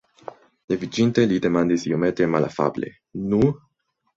Leviĝinte 0.73 1.25
li 1.33 1.37
demandis 1.45 1.85
iomete 1.91 2.29
malafable: 2.37 2.91
"Nu?" 3.35 3.43